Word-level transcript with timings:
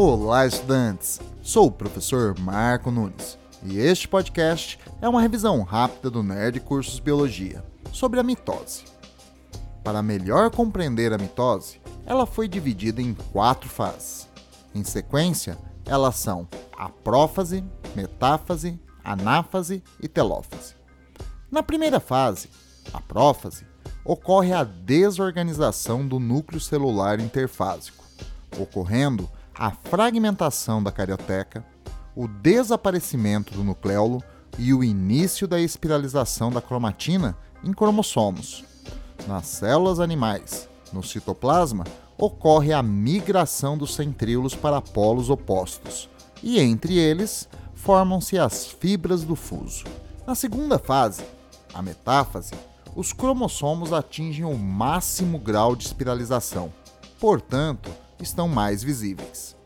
Olá, 0.00 0.46
estudantes! 0.46 1.20
Sou 1.42 1.66
o 1.66 1.72
professor 1.72 2.38
Marco 2.38 2.88
Nunes 2.88 3.36
e 3.64 3.80
este 3.80 4.06
podcast 4.06 4.78
é 5.02 5.08
uma 5.08 5.20
revisão 5.20 5.60
rápida 5.64 6.08
do 6.08 6.22
Nerd 6.22 6.60
Cursos 6.60 7.00
Biologia 7.00 7.64
sobre 7.92 8.20
a 8.20 8.22
mitose. 8.22 8.84
Para 9.82 10.00
melhor 10.00 10.52
compreender 10.52 11.12
a 11.12 11.18
mitose, 11.18 11.80
ela 12.06 12.26
foi 12.26 12.46
dividida 12.46 13.02
em 13.02 13.12
quatro 13.12 13.68
fases. 13.68 14.28
Em 14.72 14.84
sequência, 14.84 15.58
elas 15.84 16.14
são 16.14 16.46
a 16.78 16.88
prófase, 16.88 17.64
metáfase, 17.96 18.80
anáfase 19.02 19.82
e 20.00 20.06
telófase. 20.06 20.76
Na 21.50 21.60
primeira 21.60 21.98
fase, 21.98 22.48
a 22.92 23.00
prófase, 23.00 23.66
ocorre 24.04 24.52
a 24.52 24.62
desorganização 24.62 26.06
do 26.06 26.20
núcleo 26.20 26.60
celular 26.60 27.18
interfásico, 27.18 28.04
ocorrendo 28.60 29.28
a 29.58 29.72
fragmentação 29.72 30.80
da 30.80 30.92
carioteca, 30.92 31.64
o 32.14 32.28
desaparecimento 32.28 33.52
do 33.52 33.64
nucleolo 33.64 34.22
e 34.56 34.72
o 34.72 34.84
início 34.84 35.48
da 35.48 35.60
espiralização 35.60 36.50
da 36.52 36.62
cromatina 36.62 37.36
em 37.64 37.72
cromossomos. 37.72 38.64
Nas 39.26 39.46
células 39.46 39.98
animais, 39.98 40.68
no 40.92 41.02
citoplasma, 41.02 41.84
ocorre 42.16 42.72
a 42.72 42.82
migração 42.82 43.76
dos 43.76 43.94
centríolos 43.94 44.54
para 44.54 44.80
polos 44.80 45.28
opostos, 45.28 46.08
e 46.40 46.60
entre 46.60 46.96
eles 46.96 47.48
formam-se 47.74 48.38
as 48.38 48.66
fibras 48.66 49.24
do 49.24 49.34
fuso. 49.34 49.84
Na 50.24 50.36
segunda 50.36 50.78
fase, 50.78 51.24
a 51.74 51.82
metáfase, 51.82 52.54
os 52.94 53.12
cromossomos 53.12 53.92
atingem 53.92 54.44
o 54.44 54.56
máximo 54.56 55.38
grau 55.38 55.74
de 55.74 55.84
espiralização. 55.84 56.72
Portanto, 57.20 57.90
estão 58.20 58.48
mais 58.48 58.82
visíveis. 58.82 59.56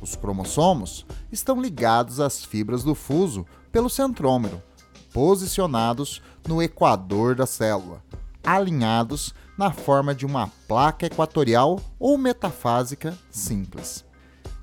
Os 0.00 0.16
cromossomos 0.16 1.04
estão 1.30 1.60
ligados 1.60 2.20
às 2.20 2.44
fibras 2.44 2.82
do 2.82 2.94
fuso 2.94 3.46
pelo 3.70 3.90
centrômero, 3.90 4.62
posicionados 5.12 6.22
no 6.46 6.62
equador 6.62 7.34
da 7.34 7.46
célula, 7.46 8.02
alinhados 8.42 9.34
na 9.58 9.70
forma 9.70 10.14
de 10.14 10.24
uma 10.24 10.48
placa 10.66 11.06
equatorial 11.06 11.80
ou 11.98 12.16
metafásica 12.16 13.16
simples. 13.30 14.04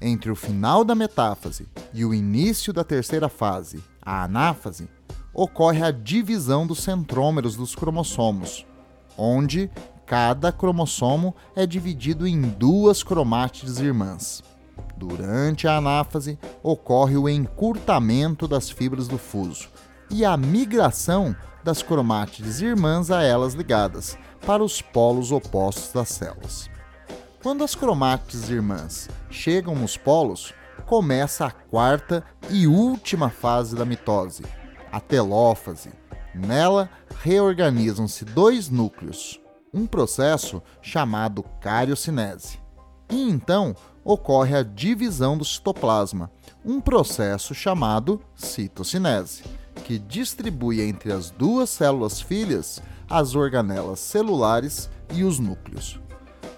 Entre 0.00 0.30
o 0.30 0.36
final 0.36 0.84
da 0.84 0.94
metáfase 0.94 1.66
e 1.94 2.04
o 2.04 2.12
início 2.12 2.72
da 2.72 2.84
terceira 2.84 3.28
fase, 3.28 3.82
a 4.02 4.24
anáfase, 4.24 4.88
ocorre 5.32 5.82
a 5.82 5.90
divisão 5.90 6.66
dos 6.66 6.80
centrômeros 6.80 7.56
dos 7.56 7.74
cromossomos, 7.74 8.66
onde 9.16 9.70
cada 10.12 10.52
cromossomo 10.52 11.34
é 11.56 11.64
dividido 11.64 12.26
em 12.26 12.38
duas 12.42 13.02
cromátides 13.02 13.78
irmãs. 13.78 14.42
Durante 14.94 15.66
a 15.66 15.78
anáfase, 15.78 16.38
ocorre 16.62 17.16
o 17.16 17.30
encurtamento 17.30 18.46
das 18.46 18.68
fibras 18.68 19.08
do 19.08 19.16
fuso 19.16 19.70
e 20.10 20.22
a 20.22 20.36
migração 20.36 21.34
das 21.64 21.82
cromátides 21.82 22.60
irmãs 22.60 23.10
a 23.10 23.22
elas 23.22 23.54
ligadas, 23.54 24.18
para 24.44 24.62
os 24.62 24.82
polos 24.82 25.32
opostos 25.32 25.94
das 25.94 26.10
células. 26.10 26.68
Quando 27.42 27.64
as 27.64 27.74
cromátides 27.74 28.50
irmãs 28.50 29.08
chegam 29.30 29.74
nos 29.74 29.96
polos, 29.96 30.52
começa 30.84 31.46
a 31.46 31.50
quarta 31.50 32.22
e 32.50 32.66
última 32.66 33.30
fase 33.30 33.74
da 33.74 33.86
mitose, 33.86 34.44
a 34.92 35.00
telófase. 35.00 35.88
Nela, 36.34 36.90
reorganizam-se 37.22 38.26
dois 38.26 38.68
núcleos, 38.68 39.41
um 39.72 39.86
processo 39.86 40.62
chamado 40.82 41.42
cariocinese. 41.60 42.58
E 43.10 43.28
então 43.28 43.74
ocorre 44.04 44.56
a 44.56 44.62
divisão 44.62 45.38
do 45.38 45.44
citoplasma, 45.44 46.30
um 46.64 46.80
processo 46.80 47.54
chamado 47.54 48.20
citocinese, 48.34 49.44
que 49.84 49.98
distribui 49.98 50.82
entre 50.82 51.12
as 51.12 51.30
duas 51.30 51.70
células 51.70 52.20
filhas 52.20 52.82
as 53.08 53.34
organelas 53.34 54.00
celulares 54.00 54.88
e 55.12 55.22
os 55.22 55.38
núcleos. 55.38 56.00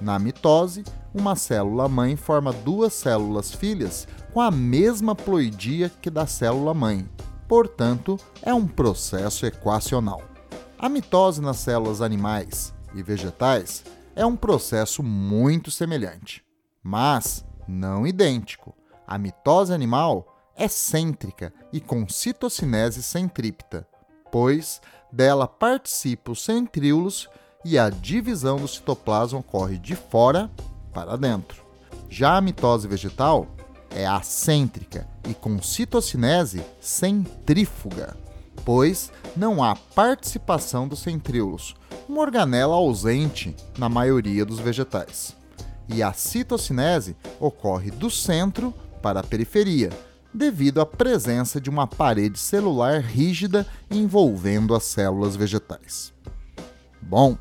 Na 0.00 0.20
mitose, 0.20 0.84
uma 1.12 1.34
célula 1.34 1.88
mãe 1.88 2.14
forma 2.14 2.52
duas 2.52 2.92
células 2.92 3.52
filhas 3.52 4.06
com 4.32 4.40
a 4.40 4.50
mesma 4.52 5.16
ploidia 5.16 5.90
que 6.00 6.10
da 6.10 6.26
célula 6.26 6.72
mãe. 6.72 7.08
Portanto, 7.48 8.18
é 8.40 8.54
um 8.54 8.68
processo 8.68 9.46
equacional. 9.46 10.22
A 10.78 10.88
mitose 10.88 11.40
nas 11.40 11.56
células 11.56 12.00
animais 12.00 12.74
e 12.94 13.02
vegetais 13.02 13.84
é 14.16 14.24
um 14.24 14.36
processo 14.36 15.02
muito 15.02 15.70
semelhante, 15.70 16.44
mas 16.82 17.44
não 17.66 18.06
idêntico. 18.06 18.74
A 19.06 19.18
mitose 19.18 19.72
animal 19.72 20.52
é 20.56 20.68
cêntrica 20.68 21.52
e 21.72 21.80
com 21.80 22.08
citocinese 22.08 23.02
centrípeta, 23.02 23.86
pois 24.30 24.80
dela 25.12 25.46
participam 25.46 26.32
os 26.32 26.44
centríolos 26.44 27.28
e 27.64 27.78
a 27.78 27.90
divisão 27.90 28.56
do 28.56 28.68
citoplasma 28.68 29.38
ocorre 29.38 29.78
de 29.78 29.96
fora 29.96 30.50
para 30.92 31.16
dentro. 31.16 31.64
Já 32.08 32.36
a 32.36 32.40
mitose 32.40 32.86
vegetal 32.86 33.48
é 33.90 34.06
acêntrica 34.06 35.08
e 35.28 35.34
com 35.34 35.60
citocinese 35.62 36.62
centrífuga, 36.80 38.16
pois 38.64 39.12
não 39.36 39.62
há 39.62 39.74
participação 39.74 40.88
dos 40.88 41.00
centríolos, 41.00 41.74
uma 42.08 42.20
organela 42.20 42.74
ausente 42.74 43.54
na 43.78 43.88
maioria 43.88 44.44
dos 44.44 44.58
vegetais. 44.58 45.36
E 45.88 46.02
a 46.02 46.12
citocinese 46.12 47.16
ocorre 47.38 47.90
do 47.90 48.10
centro 48.10 48.72
para 49.02 49.20
a 49.20 49.22
periferia, 49.24 49.90
devido 50.32 50.80
à 50.80 50.86
presença 50.86 51.60
de 51.60 51.68
uma 51.68 51.86
parede 51.86 52.38
celular 52.38 53.00
rígida 53.00 53.66
envolvendo 53.90 54.74
as 54.74 54.84
células 54.84 55.36
vegetais. 55.36 56.12
Bom, 57.00 57.36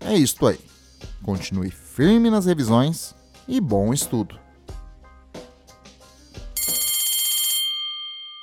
é 0.00 0.14
isto 0.14 0.46
aí. 0.46 0.60
Continue 1.22 1.70
firme 1.70 2.28
nas 2.28 2.46
revisões 2.46 3.14
e 3.48 3.60
bom 3.60 3.94
estudo! 3.94 4.43